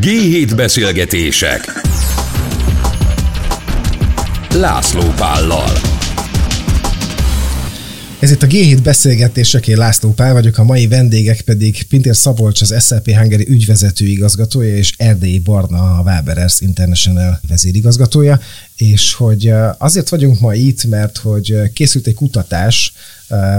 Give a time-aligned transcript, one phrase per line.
[0.00, 1.82] G7 beszélgetések.
[4.54, 5.70] László Pállal.
[8.20, 12.62] Ez itt a G7 beszélgetések, én László Pál vagyok, a mai vendégek pedig Pintér Szabolcs,
[12.62, 18.40] az SLP Hungary ügyvezető igazgatója, és Erdélyi Barna, a Waberers International vezérigazgatója,
[18.78, 22.92] és hogy azért vagyunk ma itt, mert hogy készült egy kutatás,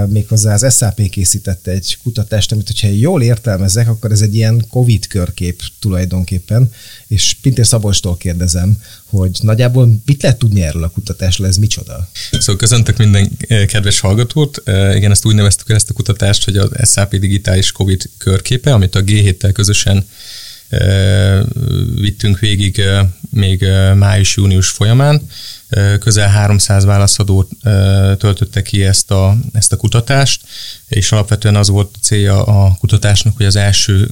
[0.08, 5.06] méghozzá az SAP készítette egy kutatást, amit hogyha jól értelmezek, akkor ez egy ilyen COVID
[5.06, 6.72] körkép tulajdonképpen,
[7.06, 12.08] és Pintér Szabolcstól kérdezem, hogy nagyjából mit lehet tudni erről a kutatásról, ez micsoda?
[12.32, 14.62] Szóval köszöntök minden kedves hallgatót.
[14.94, 18.94] Igen, ezt úgy neveztük el ezt a kutatást, hogy az SAP digitális COVID körképe, amit
[18.94, 20.06] a G7-tel közösen
[21.94, 22.82] vittünk végig
[23.30, 25.22] még május-június folyamán.
[26.00, 27.48] Közel 300 válaszadó
[28.18, 30.40] töltötte ki ezt a, ezt a kutatást,
[30.88, 34.10] és alapvetően az volt a célja a kutatásnak, hogy az első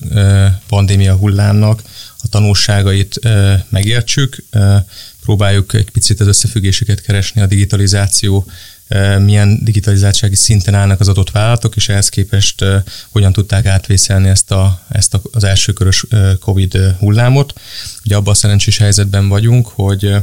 [0.69, 1.83] pandémia hullámnak
[2.19, 3.21] a tanulságait
[3.69, 4.45] megértsük,
[5.23, 8.47] próbáljuk egy picit az összefüggéseket keresni a digitalizáció
[9.19, 12.65] milyen digitalizáltsági szinten állnak az adott vállalatok, és ehhez képest
[13.09, 16.07] hogyan tudták átvészelni ezt, a, ezt a, az elsőkörös
[16.41, 17.53] COVID hullámot.
[18.05, 20.15] Ugye abban a szerencsés helyzetben vagyunk, hogy,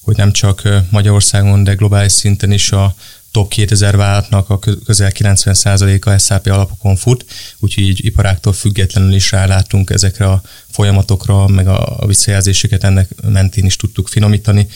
[0.00, 2.94] hogy nem csak Magyarországon, de globális szinten is a
[3.32, 7.24] top 2000 vállalatnak a közel 90%-a SAP alapokon fut,
[7.58, 13.76] úgyhogy így iparáktól függetlenül is rálátunk ezekre a folyamatokra, meg a visszajelzéseket ennek mentén is
[13.76, 14.66] tudtuk finomítani,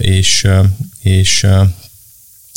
[0.00, 0.48] és,
[1.02, 1.46] és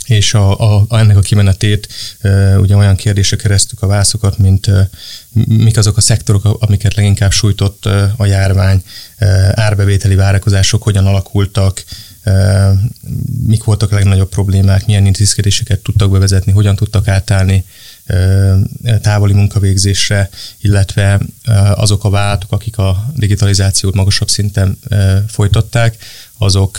[0.08, 1.88] és a, a, ennek a kimenetét
[2.19, 4.89] e, ugye olyan kérdésre keresztük a vászokat, mint e,
[5.47, 8.83] mik azok a szektorok, amiket leginkább sújtott e, a járvány,
[9.17, 11.83] e, árbevételi várakozások hogyan alakultak,
[12.23, 12.72] e,
[13.45, 17.66] mik voltak a legnagyobb problémák, milyen intézkedéseket tudtak bevezetni, hogyan tudtak átállni
[19.02, 20.30] távoli munkavégzésre,
[20.61, 21.19] illetve
[21.75, 24.80] azok a vállalatok, akik a digitalizációt magasabb szinten
[25.27, 25.97] folytatták,
[26.38, 26.77] azok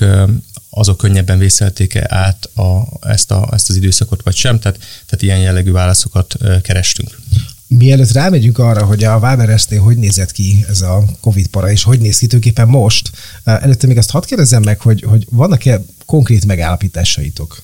[0.70, 5.38] azok könnyebben vészelték-e át a, ezt, a, ezt az időszakot, vagy sem, tehát, tehát ilyen
[5.38, 7.18] jellegű válaszokat kerestünk.
[7.66, 11.98] Mielőtt rámegyünk arra, hogy a Waberesnél hogy nézett ki ez a Covid para, és hogy
[11.98, 13.10] néz ki tulajdonképpen most,
[13.44, 17.62] előtte még azt hadd kérdezzem meg, hogy, hogy vannak-e konkrét megállapításaitok?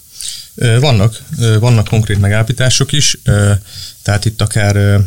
[0.55, 1.23] Vannak,
[1.61, 3.19] vannak konkrét megállapítások is,
[4.03, 5.01] tehát itt akár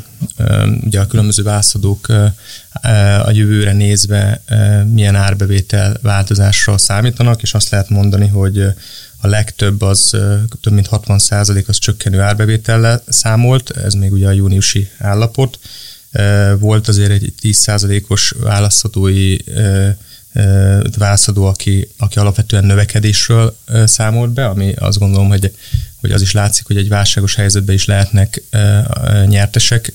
[0.84, 2.08] ugye a különböző válaszadók
[3.24, 4.42] a jövőre nézve
[4.94, 8.62] milyen árbevétel változásra számítanak, és azt lehet mondani, hogy
[9.22, 10.10] a legtöbb az
[10.62, 15.60] több mint 60% az csökkenő árbevétellel számolt, ez még ugye a júniusi állapot.
[16.60, 17.68] Volt azért egy 10
[18.08, 19.38] os válaszadói
[20.98, 25.54] válaszadó, aki, aki alapvetően növekedésről számolt be, ami azt gondolom, hogy,
[26.00, 28.42] hogy az is látszik, hogy egy válságos helyzetben is lehetnek
[29.26, 29.94] nyertesek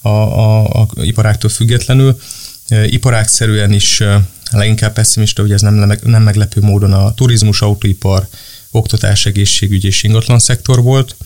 [0.00, 2.20] a, a, a iparáktól függetlenül.
[2.68, 4.02] Iparákszerűen is
[4.50, 8.28] leginkább pessimista, ugye ez nem, nem meglepő módon a turizmus, autóipar,
[8.70, 11.16] oktatás, egészségügy és ingatlan szektor volt.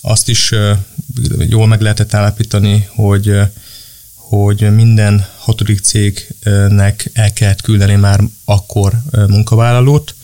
[0.00, 0.54] Azt is
[1.48, 3.40] jól meg lehetett állapítani, hogy
[4.28, 10.14] hogy minden hatodik cégnek el kellett küldeni már akkor munkavállalót,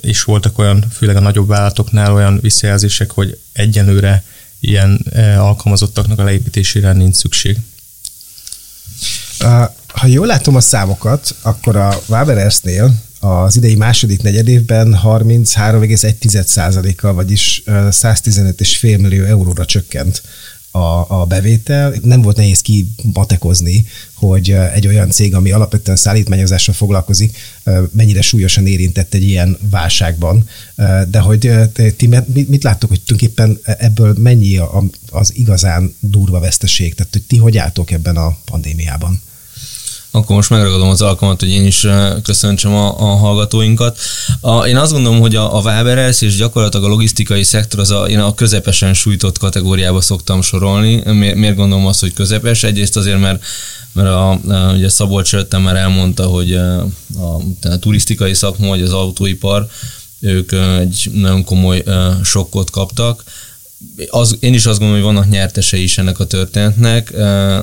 [0.00, 4.24] és voltak olyan, főleg a nagyobb vállalatoknál olyan visszajelzések, hogy egyenlőre
[4.60, 7.58] ilyen alkalmazottaknak a leépítésére nincs szükség.
[9.86, 19.00] Ha jól látom a számokat, akkor a Waberersnél az idei második negyedévben 33,1%-kal, vagyis 115,5
[19.00, 20.22] millió euróra csökkent
[20.74, 21.94] a, a bevétel.
[22.02, 27.36] Nem volt nehéz kimatekozni, hogy egy olyan cég, ami alapvetően szállítmányozással foglalkozik,
[27.90, 30.48] mennyire súlyosan érintett egy ilyen válságban.
[31.08, 31.52] De hogy
[31.96, 34.60] ti mit láttok, hogy tulajdonképpen ebből mennyi
[35.10, 36.94] az igazán durva veszteség?
[36.94, 39.20] Tehát hogy ti hogy álltok ebben a pandémiában?
[40.14, 41.86] Akkor most megragadom az alkalmat, hogy én is
[42.22, 43.98] köszöntsem a, a hallgatóinkat.
[44.40, 48.08] A, én azt gondolom, hogy a, a Waberers és gyakorlatilag a logisztikai szektor az a,
[48.08, 51.02] én a közepesen sújtott kategóriába szoktam sorolni.
[51.12, 52.62] Miért, miért gondolom azt, hogy közepes?
[52.62, 53.44] Egyrészt azért, mert
[53.92, 54.40] mert a,
[54.74, 56.80] ugye Szabolcs előttem már elmondta, hogy a,
[57.18, 59.66] a, a turisztikai szakma, vagy az autóipar,
[60.20, 61.84] ők egy nagyon komoly
[62.24, 63.24] sokkot kaptak.
[64.08, 67.12] Az, én is azt gondolom, hogy vannak nyertesei is ennek a történetnek,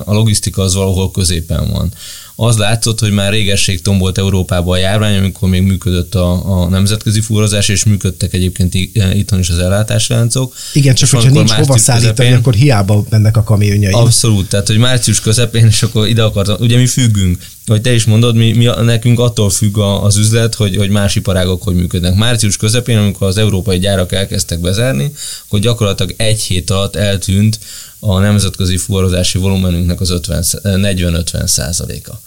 [0.04, 1.92] a logisztika az valahol középen van
[2.36, 7.20] az látszott, hogy már régesség tombolt Európában a járvány, amikor még működött a, a nemzetközi
[7.20, 8.74] fúrozás, és működtek egyébként
[9.14, 10.54] itthon is az ellátásláncok.
[10.72, 13.92] Igen, csak hogyha nincs hova szállítani, közepén, akkor hiába mennek a kamionjai.
[13.92, 18.04] Abszolút, tehát hogy március közepén, és akkor ide akartam, ugye mi függünk, hogy te is
[18.04, 22.14] mondod, mi, mi nekünk attól függ az üzlet, hogy, hogy más iparágok hogy működnek.
[22.14, 25.12] Március közepén, amikor az európai gyárak elkezdtek bezárni,
[25.46, 27.58] akkor gyakorlatilag egy hét alatt eltűnt
[28.04, 30.20] a nemzetközi fuvarozási volumenünknek az
[30.62, 32.20] 40-50 százaléka,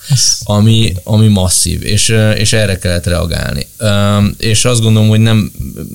[0.44, 3.68] ami, ami masszív, és, és erre kellett reagálni.
[4.38, 5.52] És azt gondolom, hogy nem,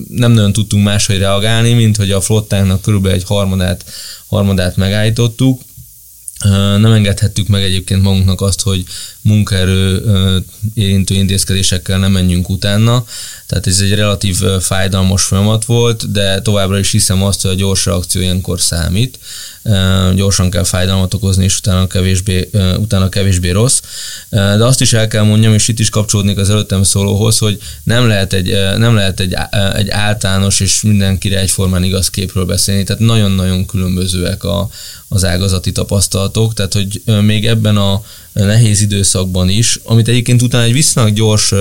[0.07, 3.85] nem nagyon tudtunk máshogy reagálni, mint hogy a flottánknak körülbelül egy harmadát,
[4.27, 5.61] harmadát megállítottuk,
[6.77, 8.83] nem engedhettük meg egyébként magunknak azt, hogy
[9.21, 10.03] munkaerő
[10.73, 13.05] érintő intézkedésekkel nem menjünk utána.
[13.47, 17.85] Tehát ez egy relatív fájdalmas folyamat volt, de továbbra is hiszem azt, hogy a gyors
[17.85, 19.19] reakció ilyenkor számít.
[20.15, 23.81] Gyorsan kell fájdalmat okozni, és utána kevésbé, utána kevésbé rossz.
[24.29, 28.07] De azt is el kell mondjam, és itt is kapcsolódnék az előttem szólóhoz, hogy nem
[28.07, 29.35] lehet egy, nem lehet egy,
[29.73, 34.69] egy általános és mindenkire egyformán igaz képről beszélni, tehát nagyon-nagyon különbözőek a,
[35.07, 38.03] az ágazati tapasztalatok, tehát hogy még ebben a
[38.33, 41.53] nehéz időszakban is, amit egyébként utána egy viszonylag gyors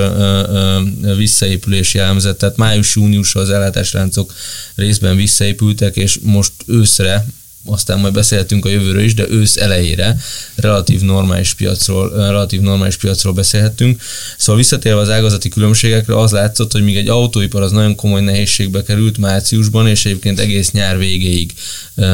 [1.16, 4.34] visszaépülés jellemzett, tehát május-június az ellátásláncok
[4.74, 7.26] részben visszaépültek, és most őszre
[7.64, 10.16] aztán majd beszélhetünk a jövőről is, de ősz elejére
[10.54, 14.02] relatív normális piacról, relatív normális piacról beszélhetünk.
[14.36, 18.82] Szóval visszatérve az ágazati különbségekre, az látszott, hogy míg egy autóipar az nagyon komoly nehézségbe
[18.82, 21.52] került márciusban, és egyébként egész nyár végéig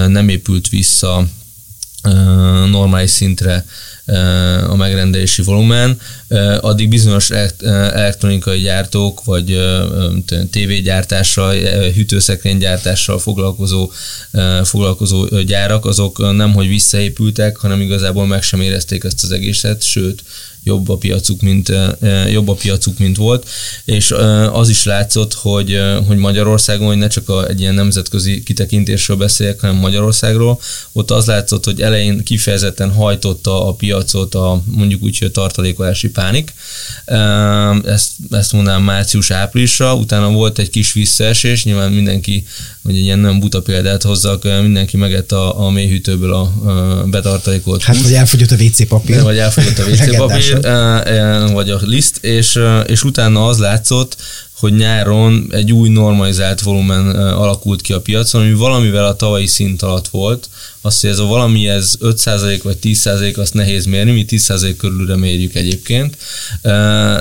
[0.06, 1.26] nem épült vissza
[2.70, 3.66] normális szintre
[4.68, 5.98] a megrendelési volumen,
[6.60, 9.58] addig bizonyos elektronikai gyártók, vagy
[10.50, 11.54] tévégyártással,
[11.94, 13.90] hűtőszekrénygyártással foglalkozó,
[14.62, 20.22] foglalkozó gyárak, azok nem hogy visszaépültek, hanem igazából meg sem érezték ezt az egészet, sőt,
[20.66, 21.72] jobb a piacuk, mint,
[22.30, 23.48] jobb a piacuk, mint volt,
[23.84, 24.14] és
[24.52, 29.60] az is látszott, hogy, hogy Magyarországon, hogy ne csak a, egy ilyen nemzetközi kitekintésről beszéljek,
[29.60, 30.60] hanem Magyarországról,
[30.92, 36.08] ott az látszott, hogy elején kifejezetten hajtotta a piacot a mondjuk úgy, hogy a tartalékolási
[36.08, 36.54] pánik.
[37.84, 42.46] Ezt, ezt mondanám március-áprilisra, utána volt egy kis visszaesés, nyilván mindenki,
[42.82, 47.82] hogy egy ilyen nem buta példát hozzak, mindenki megett a, a mélyhűtőből a, a betartalékolt
[47.82, 49.22] Hát, vagy elfogyott a WC papír.
[49.22, 50.55] Vagy elfogyott a WC papír,
[51.52, 54.16] vagy a liszt, és, és utána az látszott,
[54.58, 59.82] hogy nyáron egy új normalizált volumen alakult ki a piacon, ami valamivel a tavalyi szint
[59.82, 60.48] alatt volt.
[60.80, 65.16] Azt, hogy ez a valami ez 5% vagy 10% azt nehéz mérni, mi 10% körülre
[65.16, 66.16] mérjük egyébként,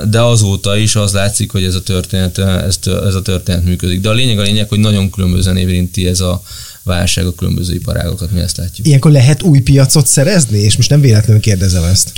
[0.09, 4.01] de azóta is az látszik, hogy ez a történet, ez, ez a történet működik.
[4.01, 6.41] De a lényeg a lényeg, hogy nagyon különbözően érinti ez a,
[6.85, 8.87] válság a különböző iparágokat, mi ezt látjuk.
[8.87, 12.11] Ilyenkor lehet új piacot szerezni, és most nem véletlenül kérdezem ezt.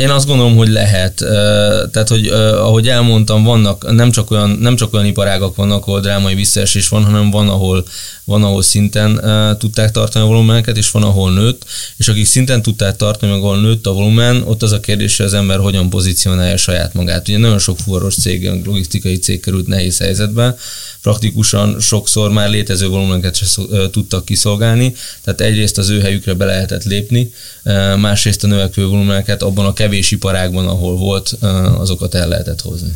[0.00, 1.14] Én azt gondolom, hogy lehet.
[1.90, 6.34] Tehát, hogy ahogy elmondtam, vannak nem csak olyan, nem csak olyan iparágak vannak, ahol drámai
[6.34, 7.84] visszaesés van, hanem van, ahol,
[8.24, 9.20] van, ahol szinten
[9.58, 11.64] tudták tartani a volumeneket, és van, ahol nőtt,
[11.96, 15.26] és akik szinten tudták tartani, meg ahol nőtt a volumen, ott az a kérdés, hogy
[15.26, 17.28] az ember hogyan pozícionálja saját magát.
[17.28, 20.56] Ugye nagyon sok fuvaros cég, logisztikai cég került nehéz helyzetbe,
[21.06, 23.46] praktikusan sokszor már létező volumeneket se
[23.90, 24.94] tudtak kiszolgálni,
[25.24, 27.32] tehát egyrészt az ő helyükre be lehetett lépni,
[27.96, 31.36] másrészt a növekvő volumeneket abban a kevés iparágban, ahol volt,
[31.78, 32.92] azokat el lehetett hozni.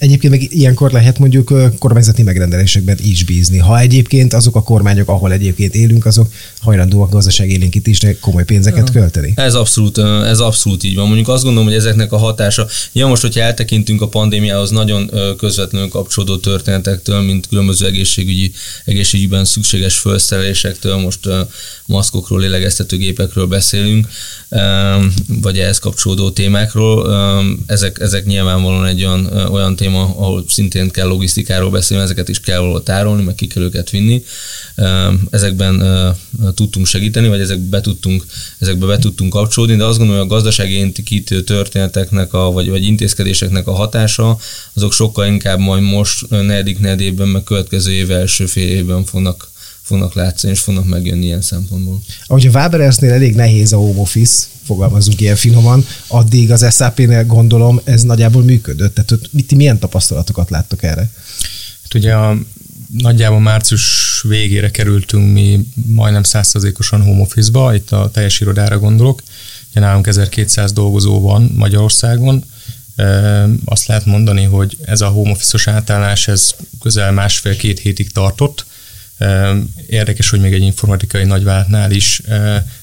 [0.00, 3.58] Egyébként meg ilyenkor lehet mondjuk kormányzati megrendelésekben is bízni.
[3.58, 9.32] Ha egyébként azok a kormányok, ahol egyébként élünk, azok hajlandóak gazdaság élénkítésre komoly pénzeket költeni.
[9.36, 11.06] Ez abszolút, ez abszolút így van.
[11.06, 15.88] Mondjuk azt gondolom, hogy ezeknek a hatása, ja most, hogyha eltekintünk a pandémiához nagyon közvetlenül
[15.88, 18.52] kapcsolódó történetektől, mint különböző egészségügyi,
[18.84, 21.28] egészségügyben szükséges felszerelésektől, most
[21.86, 24.08] maszkokról, lélegeztetőgépekről beszélünk,
[25.42, 27.14] vagy ehhez kapcsolódó témákról,
[27.66, 32.40] ezek, ezek nyilvánvalóan egy olyan, olyan téma, téma, ahol szintén kell logisztikáról beszélni, ezeket is
[32.40, 34.24] kell valahol tárolni, meg ki kell őket vinni.
[35.30, 35.84] Ezekben
[36.54, 38.24] tudtunk segíteni, vagy ezekbe be tudtunk,
[38.58, 42.84] ezekbe be tudtunk kapcsolódni, de azt gondolom, hogy a gazdasági éntikítő történeteknek, a, vagy, vagy
[42.84, 44.38] intézkedéseknek a hatása,
[44.74, 49.49] azok sokkal inkább majd most negyedik negyedében, meg következő év első fél évben fognak
[49.90, 52.00] fognak látszani, és fognak megjönni ilyen szempontból.
[52.26, 57.80] Ahogy a Waberersnél elég nehéz a home office, fogalmazunk ilyen finoman, addig az SAP-nél gondolom
[57.84, 58.94] ez nagyjából működött.
[58.94, 61.10] Tehát mit, milyen tapasztalatokat láttok erre?
[61.82, 62.38] Hát ugye a,
[62.98, 63.84] nagyjából március
[64.28, 69.22] végére kerültünk mi majdnem százszerzékosan home office-ba, itt a teljes irodára gondolok.
[69.70, 72.44] Ugye nálunk 1200 dolgozó van Magyarországon,
[73.64, 78.66] azt lehet mondani, hogy ez a home office-os átállás ez közel másfél-két hétig tartott,
[79.86, 82.22] Érdekes, hogy még egy informatikai nagyvállalatnál is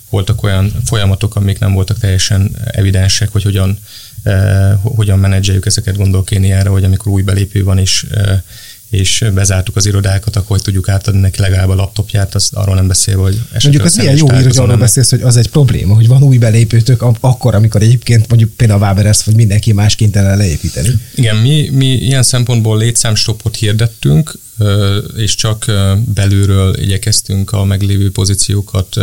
[0.10, 3.79] voltak olyan folyamatok, amik nem voltak teljesen evidensek, hogy hogyan,
[4.82, 8.06] hogyan menedzseljük ezeket, gondolok én ilyenre, hogy amikor új belépő van, és
[8.89, 13.17] és bezártuk az irodákat, akkor tudjuk átadni neki legalább a laptopját, az arról nem beszél,
[13.17, 16.24] hogy Mondjuk az milyen jó ír, hogy arról beszélsz, hogy az egy probléma, hogy van
[16.24, 20.89] új belépőtök akkor, amikor egyébként mondjuk például a Waberers vagy mindenki más kénytelen leépíteni.
[21.15, 24.38] Igen, mi, mi ilyen szempontból létszámstopot hirdettünk,
[25.15, 25.65] és csak
[26.13, 28.96] belülről igyekeztünk a meglévő pozíciókat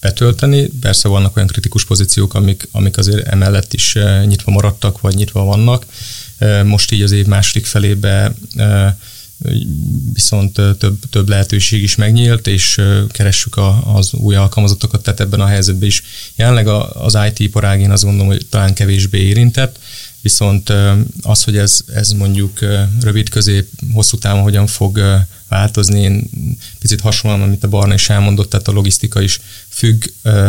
[0.00, 0.66] betölteni.
[0.80, 3.96] Persze vannak olyan kritikus pozíciók, amik, amik azért emellett is
[4.26, 5.86] nyitva maradtak, vagy nyitva vannak.
[6.64, 8.34] Most így az év második felébe
[10.12, 15.46] viszont több, több lehetőség is megnyílt, és keressük a, az új alkalmazottakat, tehát ebben a
[15.46, 16.02] helyzetben is.
[16.36, 19.78] Jelenleg az IT iparág én azt gondolom, hogy talán kevésbé érintett,
[20.22, 20.72] viszont
[21.22, 22.58] az, hogy ez, ez mondjuk
[23.00, 26.30] rövid, közép, hosszú távon hogyan fog változni, én
[26.78, 30.04] picit hasonlóan, amit a Barna is elmondott, tehát a logisztika is függ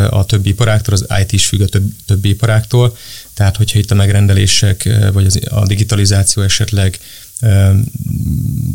[0.10, 2.98] a többi iparáktól, az IT is függ a több, többi iparáktól,
[3.34, 7.00] tehát hogyha itt a megrendelések, vagy az, a digitalizáció esetleg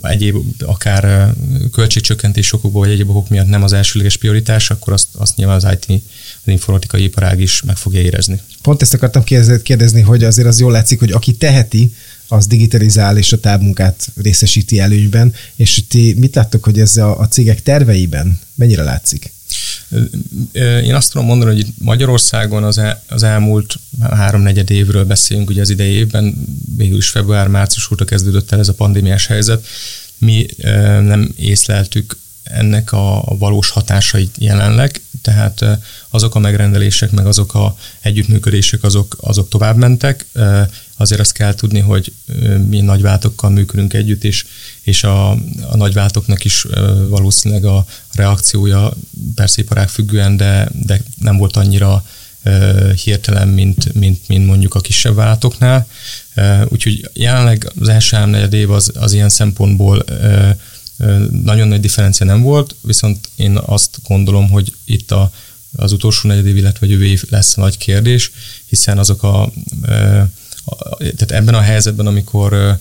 [0.02, 1.34] egyéb akár
[1.72, 5.66] költségcsökkentés okokból, vagy egyéb okok miatt nem az elsőleges prioritás, akkor azt, azt nyilván az
[5.72, 6.02] IT,
[6.44, 8.40] az informatikai iparág is meg fogja érezni.
[8.62, 9.24] Pont ezt akartam
[9.62, 11.94] kérdezni, hogy azért az jól látszik, hogy aki teheti,
[12.28, 17.28] az digitalizál és a távmunkát részesíti előnyben, és ti mit láttok, hogy ez a, a
[17.28, 19.32] cégek terveiben mennyire látszik?
[20.82, 25.70] Én azt tudom mondani, hogy Magyarországon az, el, az elmúlt három-negyed évről beszélünk, ugye az
[25.70, 26.34] idei évben,
[26.76, 29.66] végül is február-március óta kezdődött el ez a pandémiás helyzet.
[30.18, 30.46] Mi
[31.00, 35.64] nem észleltük ennek a, valós hatásait jelenleg, tehát
[36.10, 40.26] azok a megrendelések, meg azok a együttműködések, azok, azok tovább mentek.
[40.96, 42.12] Azért azt kell tudni, hogy
[42.68, 44.46] mi nagyváltokkal működünk együtt, és,
[44.82, 45.30] és a,
[45.70, 46.66] a nagyváltoknak is
[47.08, 48.92] valószínűleg a reakciója
[49.34, 52.04] persze iparág függően, de, de nem volt annyira
[53.04, 55.86] hirtelen, mint, mint, mint mondjuk a kisebb váltoknál.
[56.68, 60.04] Úgyhogy jelenleg az első három év az, az ilyen szempontból
[61.30, 65.32] nagyon nagy differencia nem volt, viszont én azt gondolom, hogy itt a,
[65.76, 68.30] az utolsó negyed év, illetve jövő év lesz a nagy kérdés,
[68.66, 69.52] hiszen azok a
[70.98, 72.78] tehát ebben a helyzetben, amikor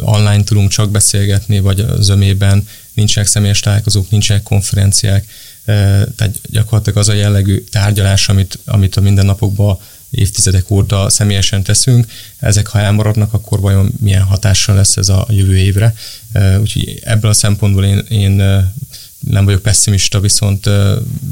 [0.00, 5.26] online tudunk csak beszélgetni, vagy a zömében nincsenek személyes találkozók, nincsenek konferenciák,
[5.64, 9.78] tehát gyakorlatilag az a jellegű tárgyalás, amit, amit a mindennapokban
[10.10, 12.06] évtizedek óta személyesen teszünk,
[12.38, 15.94] ezek ha elmaradnak, akkor vajon milyen hatással lesz ez a jövő évre.
[16.60, 18.32] Úgyhogy ebből a szempontból én, én
[19.30, 20.68] nem vagyok pessimista, viszont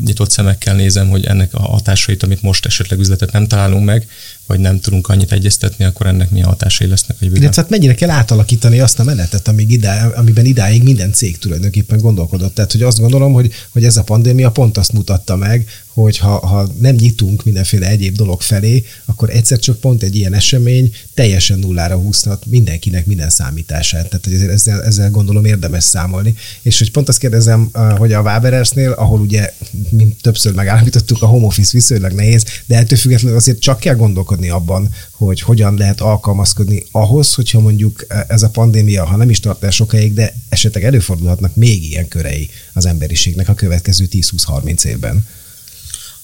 [0.05, 4.09] nyitott szemekkel nézem, hogy ennek a hatásait, amit most esetleg üzletet nem találunk meg,
[4.53, 7.53] vagy nem tudunk annyit egyeztetni, akkor ennek milyen hatásai lesznek a jövőben.
[7.55, 12.55] hát mennyire kell átalakítani azt a menetet, amíg idá, amiben idáig minden cég tulajdonképpen gondolkodott.
[12.55, 16.47] Tehát, hogy azt gondolom, hogy, hogy ez a pandémia pont azt mutatta meg, hogy ha,
[16.47, 21.59] ha nem nyitunk mindenféle egyéb dolog felé, akkor egyszer csak pont egy ilyen esemény teljesen
[21.59, 24.09] nullára húzhat mindenkinek minden számítását.
[24.09, 26.35] Tehát hogy ezzel, ezzel gondolom érdemes számolni.
[26.63, 29.53] És hogy pont azt kérdezem, hogy a Waberersnél, ahol ugye,
[29.91, 34.42] mint többször megállapítottuk, a home office viszonylag nehéz, de ettől függetlenül azért csak kell gondolkodni
[34.49, 39.63] abban, hogy hogyan lehet alkalmazkodni ahhoz, hogyha mondjuk ez a pandémia, ha nem is tart
[39.65, 45.27] el sokáig, de esetleg előfordulhatnak még ilyen körei az emberiségnek a következő 10-20-30 évben.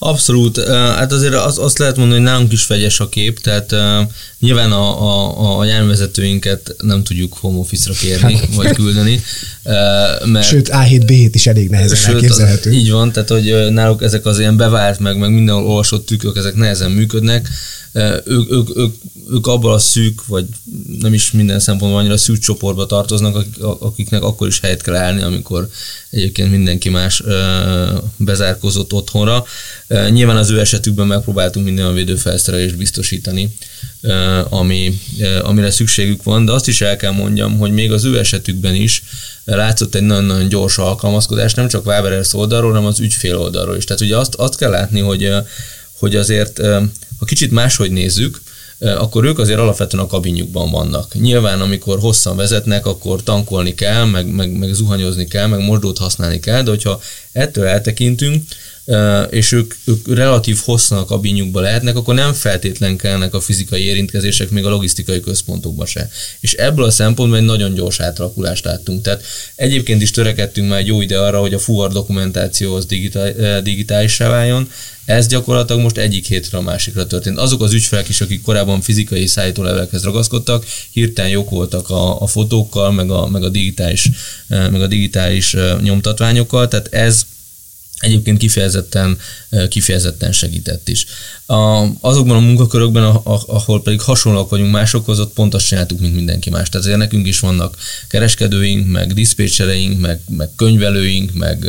[0.01, 0.63] Abszolút.
[0.69, 3.79] Hát azért az, azt lehet mondani, hogy nálunk is vegyes a kép, tehát uh,
[4.39, 8.55] nyilván a, a, a járművezetőinket nem tudjuk home office-ra kérni, hát.
[8.55, 9.21] vagy küldeni.
[9.63, 12.71] Uh, mert, sőt, A7, B7 is elég nehezen sőt, elképzelhető.
[12.71, 16.55] Így van, tehát hogy náluk ezek az ilyen bevált, meg, meg mindenhol olvasott tükrök, ezek
[16.55, 17.49] nehezen működnek.
[18.25, 18.93] Ők, ők, ők,
[19.31, 20.45] ők abban a szűk, vagy
[20.99, 25.21] nem is minden szempontból annyira szűk csoportba tartoznak, akik, akiknek akkor is helyet kell állni,
[25.21, 25.69] amikor
[26.09, 27.23] egyébként mindenki más
[28.17, 29.45] bezárkozott otthonra.
[30.09, 33.53] Nyilván az ő esetükben megpróbáltunk minden olyan védőfelszerelést biztosítani,
[34.49, 35.01] ami,
[35.41, 39.03] amire szükségük van, de azt is el kell mondjam, hogy még az ő esetükben is
[39.45, 43.83] látszott egy nagyon-nagyon gyors alkalmazkodás, nem csak Waberers oldalról, hanem az ügyfél oldalról is.
[43.83, 45.31] Tehát ugye azt, azt kell látni, hogy,
[45.91, 46.61] hogy azért,
[47.19, 48.41] ha kicsit máshogy nézzük,
[48.79, 51.13] akkor ők azért alapvetően a kabinjukban vannak.
[51.13, 56.39] Nyilván, amikor hosszan vezetnek, akkor tankolni kell, meg, meg, meg zuhanyozni kell, meg mosdót használni
[56.39, 58.43] kell, de hogyha ettől eltekintünk,
[59.29, 64.49] és ők, ők relatív hosszan a kabinjukban lehetnek, akkor nem feltétlen kellnek a fizikai érintkezések
[64.49, 66.09] még a logisztikai központokban se.
[66.39, 69.01] És ebből a szempontból egy nagyon gyors átalakulást láttunk.
[69.01, 69.23] Tehát
[69.55, 74.29] egyébként is törekedtünk már egy jó ide arra, hogy a fuvar dokumentáció az digitál, digitálissá
[74.29, 74.69] váljon,
[75.05, 77.37] ez gyakorlatilag most egyik hétre a másikra történt.
[77.37, 82.91] Azok az ügyfelek is, akik korábban fizikai szállítólevelekhez ragaszkodtak, hirtelen jók voltak a, a fotókkal,
[82.91, 84.09] meg a, meg a digitális,
[84.47, 87.25] meg a digitális nyomtatványokkal, tehát ez
[87.99, 89.17] egyébként kifejezetten,
[89.69, 91.05] kifejezetten segített is.
[91.45, 96.49] A, azokban a munkakörökben, ahol pedig hasonlóak vagyunk másokhoz, ott pont azt csináltuk, mint mindenki
[96.49, 96.69] más.
[96.69, 97.77] Tehát azért nekünk is vannak
[98.07, 101.65] kereskedőink, meg diszpécsereink, meg, meg könyvelőink, meg,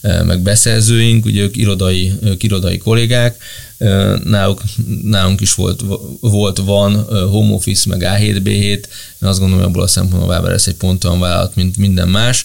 [0.00, 3.42] meg beszerzőink, ugye ők irodai, ők irodai kollégák,
[4.24, 4.62] náluk,
[5.02, 5.84] nálunk is volt,
[6.20, 8.84] volt van home office, meg A7, B7,
[9.22, 12.08] én azt gondolom, hogy abból a szempontból Waber ez egy pont olyan vállalat, mint minden
[12.08, 12.44] más,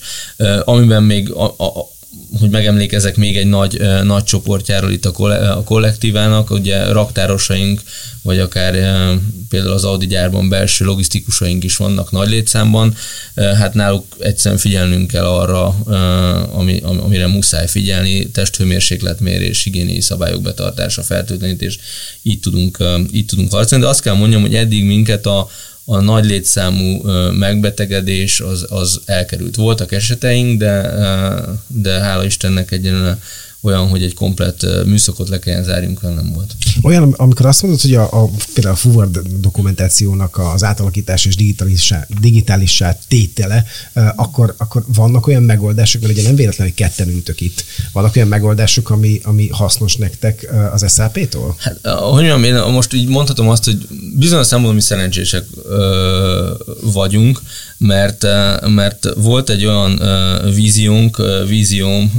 [0.64, 1.92] amiben még a, a,
[2.40, 7.82] hogy megemlékezek még egy nagy, nagy csoportjáról itt a kollektívának, ugye raktárosaink,
[8.22, 8.74] vagy akár
[9.50, 12.96] például az Audi gyárban belső logisztikusaink is vannak nagy létszámban,
[13.36, 15.68] hát náluk egyszerűen figyelnünk kell arra,
[16.52, 21.80] ami, amire muszáj figyelni, testhőmérsékletmérés, higiéniai szabályok betartása, fertőtlenítés,
[22.22, 22.78] így tudunk,
[23.12, 25.50] így tudunk harcolni, de azt kell mondjam, hogy eddig minket a,
[25.86, 29.56] a nagy létszámú megbetegedés az, az elkerült.
[29.56, 30.92] Voltak eseteink, de,
[31.68, 33.20] de hála Istennek egyenlően
[33.64, 36.56] olyan, hogy egy komplett műszakot le kelljen zárjunk, nem volt.
[36.82, 42.08] Olyan, amikor azt mondod, hogy a, a például a fuvar dokumentációnak az átalakítás és digitálissá,
[42.20, 43.66] digitálissá tétele,
[44.16, 47.64] akkor, akkor vannak olyan megoldások, mert ugye nem véletlenül, hogy ketten ültök itt.
[47.92, 51.56] Vannak olyan megoldások, ami, ami hasznos nektek az SAP-tól?
[51.60, 57.42] Hát, hogy mondjam, én most így mondhatom azt, hogy bizonyos szempontból mi szerencsések ö, vagyunk,
[57.84, 58.26] mert,
[58.68, 60.02] mert volt egy olyan
[60.54, 62.12] víziónk, vízióm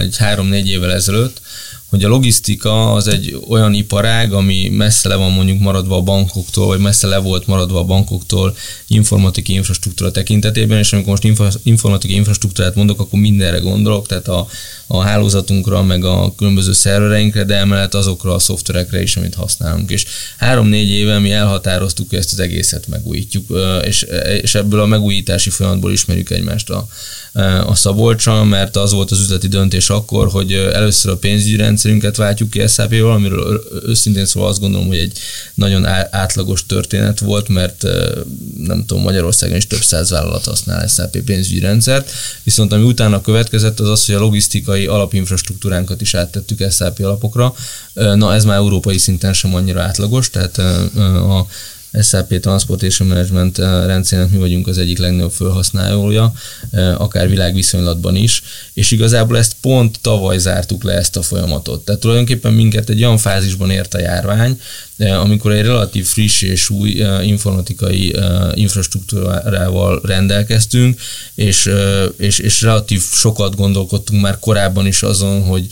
[0.00, 1.40] egy három-négy évvel ezelőtt,
[1.88, 6.66] hogy a logisztika az egy olyan iparág, ami messze le van mondjuk maradva a bankoktól,
[6.66, 8.56] vagy messze le volt maradva a bankoktól
[8.86, 14.46] informatikai infrastruktúra tekintetében, és amikor most informatikai infrastruktúrát mondok, akkor mindenre gondolok, tehát a,
[14.90, 19.90] a hálózatunkra, meg a különböző szervereinkre, de emellett azokra a szoftverekre is, amit használunk.
[19.90, 25.92] És három-négy éve mi elhatároztuk, hogy ezt az egészet megújítjuk, és, ebből a megújítási folyamatból
[25.92, 26.88] ismerjük egymást a,
[27.66, 32.50] a Szabolcsal, mert az volt az üzleti döntés akkor, hogy először a pénzügyi rendszerünket váltjuk
[32.50, 35.18] ki SAP-val, amiről őszintén szóval azt gondolom, hogy egy
[35.54, 37.82] nagyon átlagos történet volt, mert
[38.56, 42.10] nem tudom, Magyarországon is több száz vállalat használ SAP pénzügyi rendszert,
[42.42, 47.54] viszont ami utána következett az az, hogy a logisztikai alapinfrastruktúránkat is áttettük SAP alapokra.
[47.92, 51.46] Na ez már európai szinten sem annyira átlagos, tehát a
[51.92, 56.32] SAP Transportation Management eh, rendszerének mi vagyunk az egyik legnagyobb felhasználója,
[56.70, 58.42] eh, akár világviszonylatban is,
[58.72, 61.84] és igazából ezt pont tavaly zártuk le ezt a folyamatot.
[61.84, 64.60] Tehát tulajdonképpen minket egy olyan fázisban ért a járvány,
[64.98, 68.16] amikor egy relatív friss és új informatikai
[68.54, 71.00] infrastruktúrával rendelkeztünk,
[71.34, 71.70] és,
[72.16, 75.66] és, és relatív sokat gondolkodtunk már korábban is azon, hogy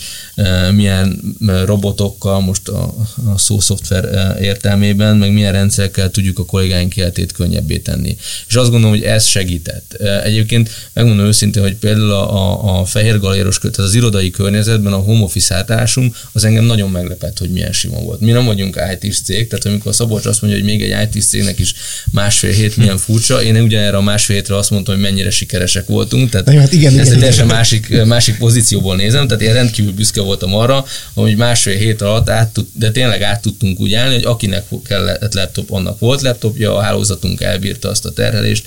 [0.71, 2.95] milyen robotokkal, most a,
[3.35, 8.17] a szó szoftver értelmében, meg milyen rendszerekkel tudjuk a kollégáink életét könnyebbé tenni.
[8.49, 9.93] És azt gondolom, hogy ez segített.
[10.25, 15.23] Egyébként megmondom őszintén, hogy például a, a fehér galéros, tehát az irodai környezetben a home
[15.23, 18.21] office átárásunk, az engem nagyon meglepett, hogy milyen sima volt.
[18.21, 21.23] Mi nem vagyunk IT cég, tehát amikor a Szabolcs azt mondja, hogy még egy IT
[21.23, 21.75] cégnek is
[22.13, 26.31] másfél hét milyen furcsa, én ugyanerre a másfél hétre azt mondtam, hogy mennyire sikeresek voltunk,
[26.31, 30.21] tehát hát igen, ezt igen, egy teljesen másik, másik pozícióból nézem, tehát én rendkívül büszke
[30.21, 34.25] voltam arra, hogy másfél hét alatt át tud, de tényleg át tudtunk úgy állni, hogy
[34.25, 38.67] akinek kellett laptop, annak volt laptopja, a hálózatunk elbírta azt a terhelést,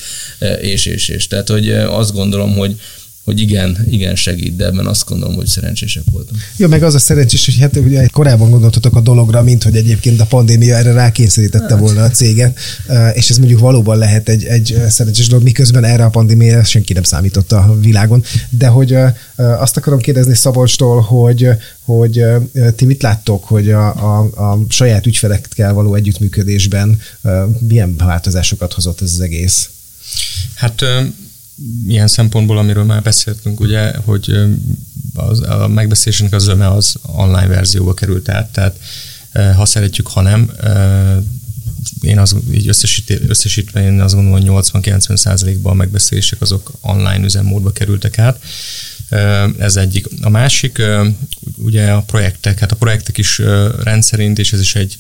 [0.61, 1.27] és, és, és.
[1.27, 2.75] Tehát, hogy azt gondolom, hogy
[3.29, 6.41] hogy igen, igen segít, de ebben azt gondolom, hogy szerencsések voltunk.
[6.57, 10.19] Jó, meg az a szerencsés, hogy hát ugye korábban gondoltatok a dologra, mint hogy egyébként
[10.19, 11.79] a pandémia erre rákényszerítette hát.
[11.79, 12.59] volna a céget,
[13.13, 17.03] és ez mondjuk valóban lehet egy, egy szerencsés dolog, miközben erre a pandémia senki nem
[17.03, 18.23] számított a világon.
[18.49, 18.95] De hogy
[19.35, 21.47] azt akarom kérdezni Szabolcstól, hogy,
[21.83, 22.23] hogy
[22.75, 26.99] ti mit láttok, hogy a, a, a saját ügyfelekkel való együttműködésben
[27.59, 29.69] milyen változásokat hozott ez az egész?
[30.55, 30.83] Hát
[31.87, 34.37] ilyen szempontból, amiről már beszéltünk, ugye, hogy
[35.13, 38.79] az, a megbeszélésnek az zöme az online verzióba került át, tehát
[39.55, 40.51] ha szeretjük, ha nem,
[42.01, 47.23] én az így összesít, összesítve én azt gondolom, hogy 80-90 százalékban a megbeszélések azok online
[47.23, 48.41] üzemmódba kerültek át.
[49.59, 50.07] Ez egyik.
[50.21, 50.81] A másik,
[51.57, 53.41] ugye a projektek, hát a projektek is
[53.83, 54.97] rendszerint, és ez is egy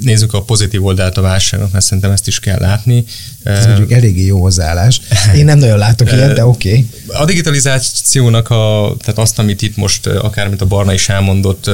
[0.00, 3.04] nézzük a pozitív oldalt a válságnak, mert szerintem ezt is kell látni.
[3.42, 5.00] Ez mondjuk eléggé jó hozzáállás.
[5.34, 6.68] Én nem nagyon látok ilyet, de oké.
[6.68, 6.88] Okay.
[7.06, 11.70] A digitalizációnak, a, tehát azt, amit itt most, akár mint a Barna is elmondott,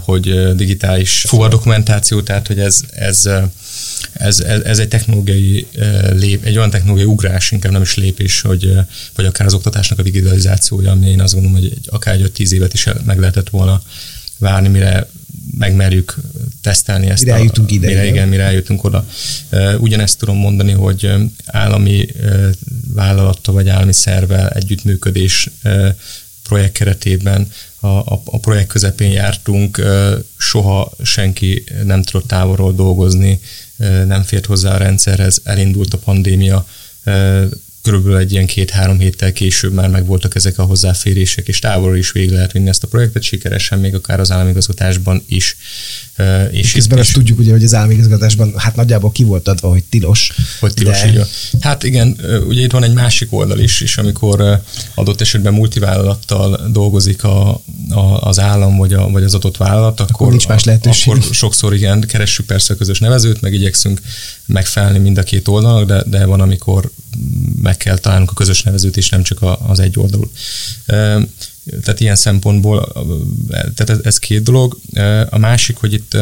[0.00, 3.28] hogy digitális fuvardokumentáció, tehát hogy ez, ez
[4.12, 5.66] ez, ez, ez egy technológiai
[6.10, 8.72] lép, egy olyan technológiai ugrás, inkább nem is lépés, hogy,
[9.14, 12.50] vagy akár az oktatásnak a digitalizációja, ami én azt gondolom, hogy egy, akár egy 5-10
[12.50, 13.82] évet is meg lehetett volna
[14.38, 15.08] várni, mire
[15.58, 16.16] megmerjük
[16.62, 17.24] tesztelni ezt.
[17.24, 17.86] Mire eljutunk ide.
[17.86, 19.06] Mire, igen, mire eljutunk oda.
[19.78, 21.12] Ugyanezt tudom mondani, hogy
[21.46, 22.06] állami
[22.94, 25.50] vállalattal vagy állami szervvel együttműködés
[26.42, 27.48] projekt keretében
[27.80, 29.82] a, a, a projekt közepén jártunk,
[30.36, 33.40] soha senki nem tudott távolról dolgozni,
[34.06, 36.66] nem fért hozzá a rendszerhez, elindult a pandémia,
[37.84, 42.30] körülbelül egy ilyen két-három héttel később már megvoltak ezek a hozzáférések, és távolról is végig
[42.30, 45.56] lehet vinni ezt a projektet sikeresen, még akár az államigazgatásban is.
[46.50, 50.32] És közben azt tudjuk ugye, hogy az államigazgatásban hát nagyjából ki volt adva, hogy tilos.
[50.60, 51.08] Hogy tilos, de...
[51.08, 51.20] így
[51.60, 54.62] Hát igen, ugye itt van egy másik oldal is, és amikor
[54.94, 60.12] adott esetben multivállalattal dolgozik a, a, az állam vagy, a, vagy az adott vállalat, akkor,
[60.14, 61.12] akkor nincs más lehetőség.
[61.12, 64.00] Akkor sokszor igen, keressük persze a közös nevezőt, meg igyekszünk
[64.46, 66.90] megfelelni mind a két oldalnak, de, de van, amikor
[67.62, 70.30] meg kell találnunk a közös nevezőt, és nem csak az egy oldalú.
[71.82, 72.92] Tehát ilyen szempontból,
[73.50, 74.78] tehát ez, ez két dolog.
[75.28, 76.16] A másik, hogy itt,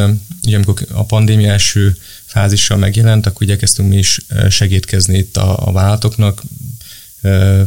[0.47, 5.73] ugye amikor a pandémia első fázissal megjelent, akkor igyekeztünk mi is segítkezni itt a, a
[5.73, 6.43] vállalatoknak,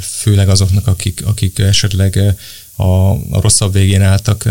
[0.01, 2.35] főleg azoknak, akik, akik esetleg
[2.75, 4.45] a, a rosszabb végén álltak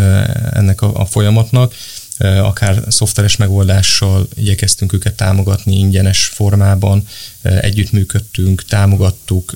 [0.52, 1.74] ennek a, a folyamatnak,
[2.18, 7.06] akár szoftveres megoldással igyekeztünk őket támogatni ingyenes formában,
[7.42, 9.54] együttműködtünk, támogattuk,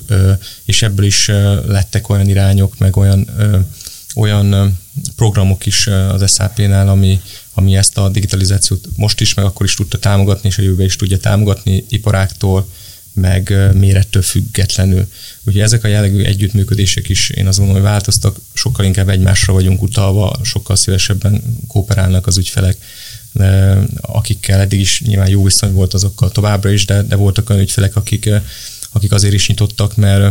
[0.65, 1.27] és ebből is
[1.67, 3.29] lettek olyan irányok, meg olyan,
[4.15, 4.79] olyan
[5.15, 7.21] programok is az SAP-nál, ami,
[7.53, 10.95] ami ezt a digitalizációt most is, meg akkor is tudta támogatni, és a jövőben is
[10.95, 12.67] tudja támogatni iparáktól,
[13.13, 15.07] meg mérettől függetlenül.
[15.43, 19.81] Ugye ezek a jellegű együttműködések is én azt gondolom, hogy változtak, sokkal inkább egymásra vagyunk
[19.81, 22.77] utalva, sokkal szívesebben kooperálnak az ügyfelek,
[24.01, 27.95] akikkel eddig is nyilván jó viszony volt azokkal továbbra is, de, de voltak olyan ügyfelek,
[27.95, 28.29] akik,
[28.91, 30.21] akik azért is nyitottak, mert,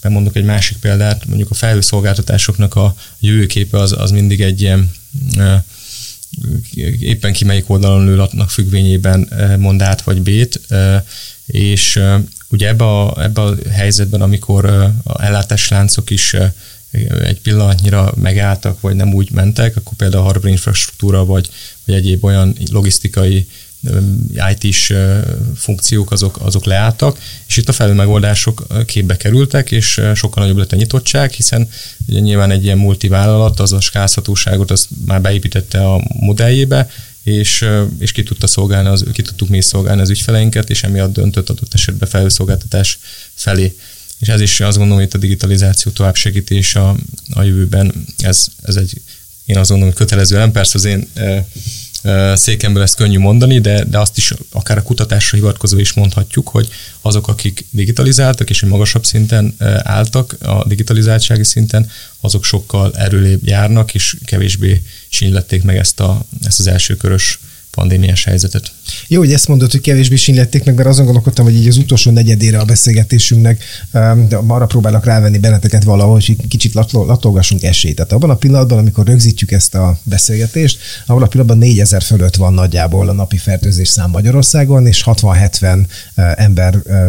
[0.00, 4.90] mert mondok egy másik példát, mondjuk a felhőszolgáltatásoknak a jövőképe az, az mindig egy ilyen
[7.00, 10.60] éppen ki melyik oldalon ül, függvényében mond át vagy bét,
[11.52, 12.00] és
[12.48, 14.64] ugye ebbe a, ebbe a helyzetben, amikor
[15.04, 16.36] a ellátásláncok is
[17.24, 21.48] egy pillanatnyira megálltak, vagy nem úgy mentek, akkor például a hardware infrastruktúra, vagy,
[21.84, 23.46] vagy egyéb olyan logisztikai
[24.52, 24.92] IT-s
[25.56, 30.72] funkciók azok, azok leálltak, és itt a felül megoldások képbe kerültek, és sokkal nagyobb lett
[30.72, 31.68] a nyitottság, hiszen
[32.08, 36.88] ugye nyilván egy ilyen multivállalat az a skázhatóságot az már beépítette a modelljébe,
[37.22, 37.64] és,
[37.98, 41.74] és ki, tudta szolgálni az, ki tudtuk mi szolgálni az ügyfeleinket, és emiatt döntött adott
[41.74, 42.98] esetben felhőszolgáltatás
[43.34, 43.76] felé.
[44.18, 46.96] És ez is azt gondolom, hogy a digitalizáció tovább segítés a,
[47.30, 49.00] a jövőben, ez, ez egy,
[49.44, 51.08] én azt gondolom, hogy kötelező, nem persze az én
[52.34, 56.68] székemből ezt könnyű mondani, de, de azt is akár a kutatásra hivatkozva is mondhatjuk, hogy
[57.00, 63.94] azok, akik digitalizáltak és egy magasabb szinten álltak a digitalizáltsági szinten, azok sokkal erőlébb járnak,
[63.94, 67.38] és kevésbé sínylették meg ezt, a, ezt az első körös
[67.70, 68.72] pandémiás helyzetet.
[69.08, 72.10] Jó, hogy ezt mondod, hogy kevésbé sinlették meg, mert azon gondolkodtam, hogy így az utolsó
[72.10, 77.96] negyedére a beszélgetésünknek um, de arra próbálok rávenni benneteket valahogy, hogy kicsit latolgassunk esélyt.
[77.96, 82.52] Tehát abban a pillanatban, amikor rögzítjük ezt a beszélgetést, abban a pillanatban 4000 fölött van
[82.52, 85.86] nagyjából a napi fertőzés szám Magyarországon, és 60-70
[86.16, 87.08] uh, ember uh,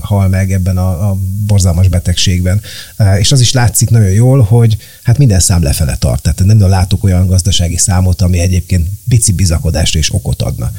[0.00, 2.60] hal meg ebben a, a borzalmas betegségben.
[2.98, 6.22] Uh, és az is látszik nagyon jól, hogy hát minden szám lefele tart.
[6.22, 10.70] Tehát nem látok olyan gazdasági számot, ami egyébként pici bizakodást és okot adna.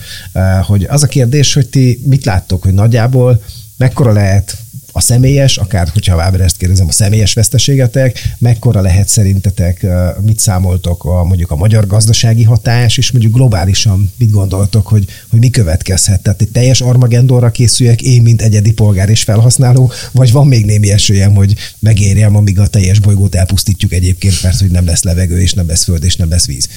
[0.66, 3.42] Hogy az a kérdés, hogy ti mit láttok, hogy nagyjából
[3.78, 4.58] mekkora lehet
[4.98, 9.86] a személyes, akár hogyha a ezt kérdezem, a személyes veszteségetek, mekkora lehet szerintetek,
[10.22, 15.40] mit számoltok a, mondjuk a magyar gazdasági hatás, és mondjuk globálisan mit gondoltok, hogy, hogy
[15.40, 16.22] mi következhet?
[16.22, 20.92] Tehát egy teljes Armagendonra készüljek én, mint egyedi polgár és felhasználó, vagy van még némi
[20.92, 25.54] esélyem, hogy megérjem, amíg a teljes bolygót elpusztítjuk egyébként, mert hogy nem lesz levegő, és
[25.54, 26.68] nem lesz föld, és nem lesz víz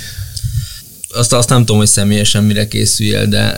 [1.12, 3.56] azt, azt nem tudom, hogy személyesen mire készülj el, de,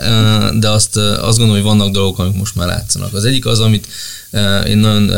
[0.59, 3.13] de azt, azt gondolom, hogy vannak dolgok, amik most már látszanak.
[3.13, 3.87] Az egyik az, amit
[4.67, 5.11] én nagyon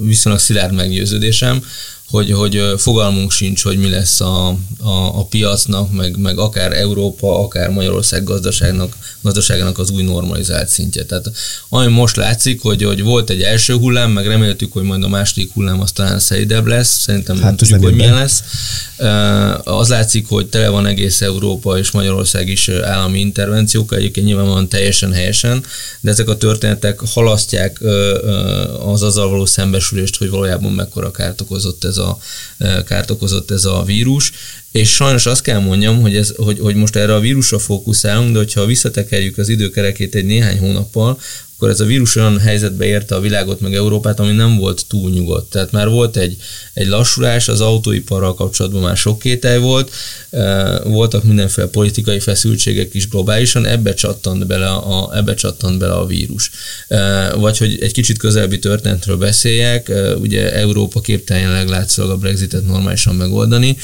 [0.00, 1.62] viszonylag szilárd meggyőződésem,
[2.10, 7.40] hogy, hogy fogalmunk sincs, hogy mi lesz a, a, a piacnak, meg, meg akár Európa,
[7.40, 11.04] akár Magyarország gazdaságnak, gazdaságának az új normalizált szintje.
[11.04, 11.30] Tehát
[11.68, 15.52] ami most látszik, hogy, hogy volt egy első hullám, meg reméltük, hogy majd a második
[15.52, 18.42] hullám az talán szeidebb lesz, szerintem hát nem tudjuk, hogy milyen lesz.
[19.64, 25.12] Az látszik, hogy tele van egész Európa és Magyarország is állami intervenciókkal, egyébként nyilvánvalóan teljesen
[25.12, 25.64] helyesen,
[26.00, 27.80] de ezek a történetek halasztják
[28.84, 32.18] az azzal való szembesülést, hogy valójában mekkora kárt okozott ez a,
[32.84, 34.32] kárt okozott ez a vírus,
[34.72, 38.38] és sajnos azt kell mondjam, hogy, ez, hogy, hogy most erre a vírusra fókuszálunk, de
[38.38, 41.18] hogyha visszatekerjük az időkerekét egy néhány hónappal,
[41.58, 45.10] akkor ez a vírus olyan helyzetbe érte a világot meg Európát, ami nem volt túl
[45.10, 45.50] nyugodt.
[45.50, 46.36] Tehát már volt egy,
[46.74, 49.90] egy lassulás, az autóiparral kapcsolatban már sok kételj volt,
[50.84, 56.50] voltak mindenféle politikai feszültségek is globálisan, ebbe csattant bele a, ebbe csattant bele a vírus.
[57.34, 63.76] Vagy hogy egy kicsit közelbi történetről beszéljek, ugye Európa képtelen látszólag a Brexitet normálisan megoldani,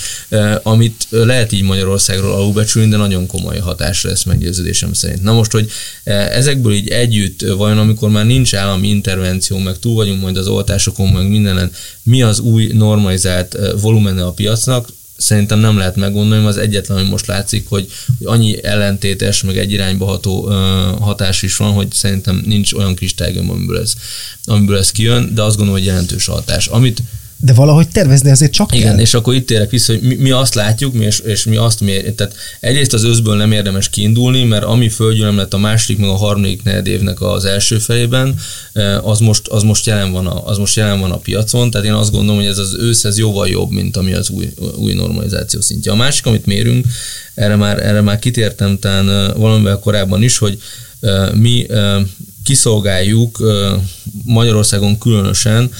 [0.62, 5.22] amit lehet így Magyarországról alulbecsülni, de nagyon komoly hatásra lesz meggyőződésem szerint.
[5.22, 5.70] Na most, hogy
[6.04, 11.08] ezekből így együtt, vajon amikor már nincs állami intervenció, meg túl vagyunk majd az oltásokon,
[11.08, 11.70] meg mindenen,
[12.02, 17.26] mi az új normalizált volumene a piacnak, szerintem nem lehet meggondolni, az egyetlen, hogy most
[17.26, 20.54] látszik, hogy, hogy annyi ellentétes, meg egy irányba ható ö,
[21.00, 23.92] hatás is van, hogy szerintem nincs olyan kristálygömb, amiből ez,
[24.44, 26.66] amiből ez kijön, de azt gondolom, hogy jelentős hatás.
[26.66, 27.02] Amit
[27.36, 28.98] de valahogy tervezni azért csak Igen, kell.
[28.98, 31.80] és akkor itt térek vissza, hogy mi, mi azt látjuk, mi és, és mi azt
[31.80, 36.08] mi, tehát egyrészt az özből nem érdemes kiindulni, mert ami földgyűlöm lett a második, meg
[36.08, 38.34] a harmadik negyed évnek az első felében,
[38.72, 41.86] eh, az most, az, most jelen van a, az most jelen van a piacon, tehát
[41.86, 44.92] én azt gondolom, hogy ez az ősz ez jóval jobb, mint ami az új, új
[44.92, 45.92] normalizáció szintje.
[45.92, 46.86] A másik, amit mérünk,
[47.34, 50.58] erre már, erre már kitértem talán eh, valamivel korábban is, hogy
[51.00, 51.66] eh, mi
[52.44, 53.42] kiszolgáljuk
[54.24, 55.70] Magyarországon különösen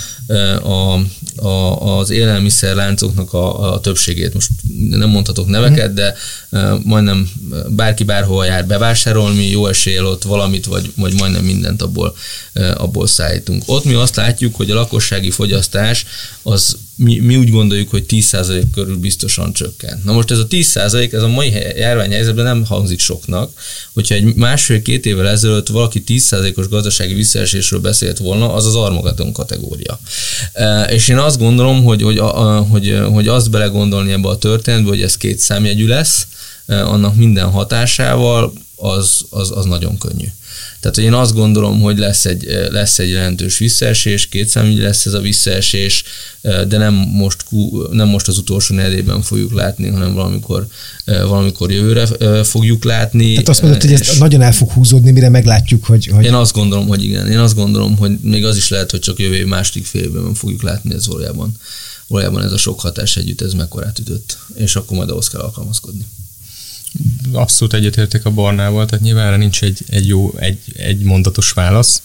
[0.63, 0.99] a,
[1.37, 4.35] a, az élelmiszerláncoknak a, a többségét.
[4.35, 4.51] Most
[4.91, 6.15] nem mondhatok neveket, de
[6.83, 7.31] majdnem
[7.69, 12.17] bárki bárhol jár bevásárolni, jó eséllyel ott valamit, vagy, vagy majdnem mindent abból,
[12.75, 13.63] abból szállítunk.
[13.67, 16.07] Ott mi azt látjuk, hogy a lakossági fogyasztás
[16.43, 20.03] az mi, mi úgy gondoljuk, hogy 10% körül biztosan csökken.
[20.05, 23.53] Na most ez a 10% ez a mai járványhelyzetben nem hangzik soknak,
[23.93, 30.01] hogyha egy másfél-két évvel ezelőtt valaki 10%-os gazdasági visszaesésről beszélt volna, az az Armageddon kategória.
[30.53, 32.19] E, és én azt gondolom, hogy, hogy,
[32.71, 36.27] hogy, hogy azt belegondolni ebbe a történetbe, hogy ez két számjegyű lesz,
[36.67, 40.27] e, annak minden hatásával, az, az, az nagyon könnyű.
[40.81, 45.07] Tehát hogy én azt gondolom, hogy lesz egy, lesz egy jelentős visszaesés, két számügy lesz
[45.07, 46.05] ez a visszaesés,
[46.43, 47.45] de nem most,
[47.91, 50.67] nem most az utolsó negyedében fogjuk látni, hanem valamikor,
[51.05, 52.07] valamikor jövőre
[52.45, 53.31] fogjuk látni.
[53.31, 56.25] Tehát azt mondod, hogy ez nagyon el fog húzódni, mire meglátjuk, hogy, hogy...
[56.25, 57.31] Én azt gondolom, hogy igen.
[57.31, 60.63] Én azt gondolom, hogy még az is lehet, hogy csak jövő második fél évben fogjuk
[60.63, 61.57] látni ez valójában.
[62.07, 66.05] Valójában ez a sok hatás együtt, ez mekkorát ütött, és akkor majd ahhoz kell alkalmazkodni
[67.33, 72.03] abszolút egyetértek a Barnával, tehát nyilván erre nincs egy, egy jó, egy, egy mondatos válasz.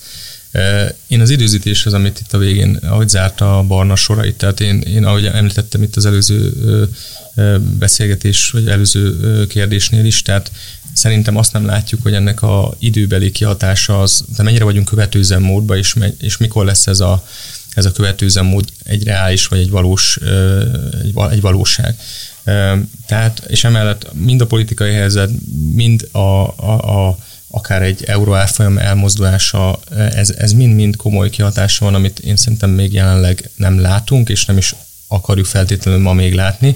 [1.08, 5.06] Én az időzítéshez, amit itt a végén, ahogy zárta a Barna sorait, tehát én, én
[5.06, 6.54] ahogy említettem itt az előző
[7.80, 10.52] beszélgetés, vagy előző kérdésnél is, tehát
[10.93, 15.78] szerintem azt nem látjuk, hogy ennek a időbeli kihatása az, de mennyire vagyunk követőzem módba,
[15.78, 17.25] és, és mikor lesz ez a,
[17.73, 20.19] ez a követőzem mód egy reális, vagy egy valós,
[21.30, 21.99] egy valóság.
[23.05, 25.29] Tehát, és emellett mind a politikai helyzet,
[25.73, 27.17] mind a, a, a
[27.51, 32.93] akár egy euró árfolyam elmozdulása, ez, ez mind-mind komoly kihatása van, amit én szerintem még
[32.93, 34.75] jelenleg nem látunk, és nem is
[35.07, 36.75] akarjuk feltétlenül ma még látni.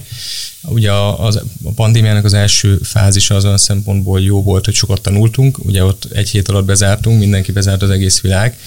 [0.63, 1.33] Ugye a, a
[1.75, 6.29] pandémiának az első fázisa az olyan szempontból jó volt, hogy sokat tanultunk, ugye ott egy
[6.29, 8.57] hét alatt bezártunk, mindenki bezárt az egész világ,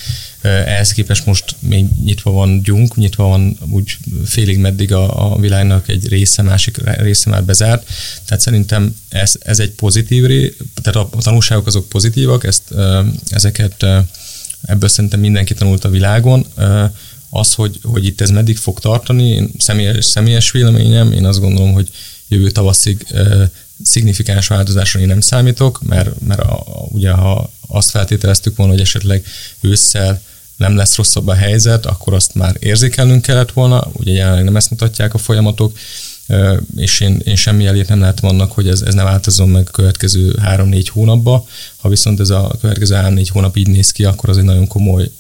[0.40, 5.88] ehhez képest most még nyitva van gyunk, nyitva van úgy félig meddig a, a világnak
[5.88, 7.88] egy része, másik része már bezárt.
[8.24, 12.62] Tehát szerintem ez, ez egy pozitív tehát a, tanulságok azok pozitívak, ezt,
[13.28, 13.86] ezeket
[14.62, 16.46] ebből szerintem mindenki tanult a világon.
[17.30, 21.72] Az, hogy, hogy itt ez meddig fog tartani, én személyes, személyes véleményem, én azt gondolom,
[21.72, 21.88] hogy
[22.28, 23.06] jövő tavaszig
[23.82, 29.24] szignifikáns változásra én nem számítok, mert, mert a, ugye ha azt feltételeztük volna, hogy esetleg
[29.60, 30.22] ősszel
[30.56, 34.70] nem lesz rosszabb a helyzet, akkor azt már érzékelnünk kellett volna, ugye jelenleg nem ezt
[34.70, 35.78] mutatják a folyamatok,
[36.76, 39.70] és én, én semmi elét nem látom annak, hogy ez, ez ne változzon meg a
[39.70, 41.46] következő 3-4 hónapba.
[41.76, 45.10] Ha viszont ez a következő 3-4 hónap így néz ki, akkor az egy nagyon komoly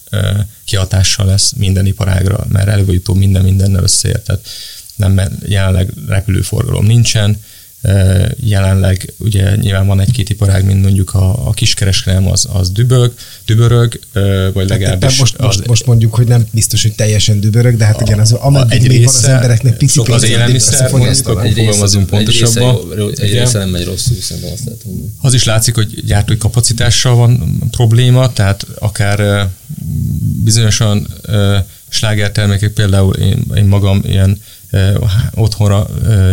[0.64, 4.24] kihatással lesz minden iparágra, mert előbb minden mindennel összeért.
[4.24, 4.46] Tehát
[4.96, 7.40] nem, jelenleg repülőforgalom nincsen,
[8.40, 13.14] Jelenleg ugye nyilván van egy-két iparág, mint mondjuk a, a kiskereskedelem az, az dübög,
[13.46, 14.00] dübörög,
[14.52, 15.18] vagy legalábbis...
[15.18, 18.32] Most, most, az, most mondjuk, hogy nem biztos, hogy teljesen dübörög, de hát igen, az,
[18.32, 22.76] ameddig egy még része, van az embereknek pici az élelmiszer, mondjuk, akkor fogalmazunk pontosabban.
[23.14, 24.80] Egy része nem megy rosszul, szerintem azt lehet
[25.20, 29.48] Az is látszik, hogy gyártói kapacitással van probléma, tehát akár
[30.44, 31.08] bizonyosan
[31.88, 34.40] slágertermékek, például én, én magam ilyen
[35.34, 35.86] otthonra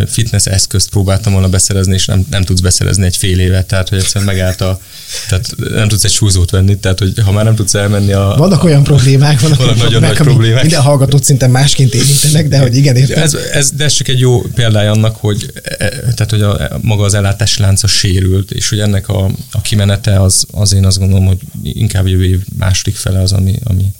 [0.06, 3.98] fitness eszközt próbáltam volna beszerezni, és nem, nem tudsz beszerezni egy fél évet, tehát hogy
[3.98, 4.80] egyszerűen megállt a,
[5.28, 8.34] tehát nem tudsz egy súlyzót venni, tehát hogy ha már nem tudsz elmenni a...
[8.38, 10.62] Vannak olyan problémák, vannak, vannak nagyon nagy problémák.
[10.62, 13.22] Minden hallgatót szinte másként érintenek, de hogy igen, értem.
[13.22, 17.04] Ez, ez, de ez csak egy jó példája annak, hogy, e, tehát, hogy a, maga
[17.04, 21.26] az ellátási lánca sérült, és hogy ennek a, a kimenete az, az én azt gondolom,
[21.26, 23.92] hogy inkább jövő év második fele az, ami, ami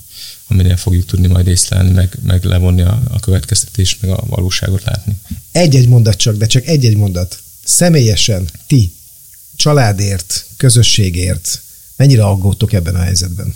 [0.47, 5.15] aminél fogjuk tudni majd észlelni, meg, meg levonni a, a következtetést, meg a valóságot látni.
[5.51, 7.39] Egy-egy mondat csak, de csak egy-egy mondat.
[7.63, 8.93] Személyesen, ti,
[9.55, 11.61] családért, közösségért,
[11.95, 13.55] mennyire aggódtok ebben a helyzetben?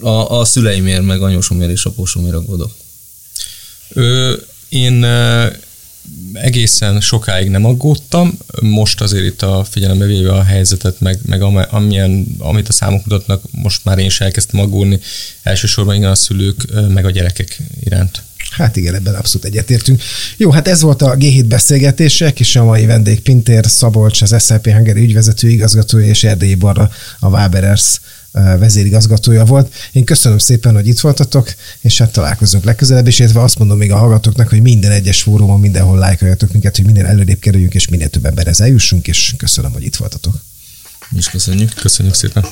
[0.00, 2.76] A, a szüleimért, meg anyósomért és apósomért aggódok.
[3.88, 4.36] Ö,
[4.68, 5.04] én
[6.32, 12.26] egészen sokáig nem aggódtam, most azért itt a figyelembe véve a helyzetet, meg, meg amilyen,
[12.38, 15.00] amit a számok mutatnak, most már én is elkezdtem aggódni,
[15.42, 16.56] elsősorban igen a szülők,
[16.88, 18.22] meg a gyerekek iránt.
[18.50, 20.02] Hát igen, ebben abszolút egyetértünk.
[20.36, 24.70] Jó, hát ez volt a G7 beszélgetések, és a mai vendég Pintér Szabolcs, az SZP
[24.70, 26.90] Hungary ügyvezető igazgatója, és Erdélyi Barra,
[27.20, 28.00] a Waberers
[28.58, 29.74] vezérigazgatója volt.
[29.92, 33.92] Én köszönöm szépen, hogy itt voltatok, és hát találkozunk legközelebb, és értve azt mondom még
[33.92, 38.08] a hallgatóknak, hogy minden egyes fórumon, mindenhol lájkoljatok minket, hogy minél előrébb kerüljünk, és minél
[38.08, 40.40] több emberhez eljussunk, és köszönöm, hogy itt voltatok.
[41.16, 41.74] Is köszönjük.
[41.74, 42.44] Köszönjük szépen.